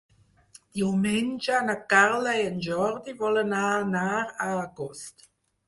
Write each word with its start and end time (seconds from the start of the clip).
Diumenge 0.77 1.59
na 1.67 1.75
Carla 1.93 2.33
i 2.41 2.47
en 2.53 2.57
Jordi 2.69 3.17
volen 3.21 3.55
anar 3.61 4.09
a 4.25 4.51
Agost. 4.67 5.27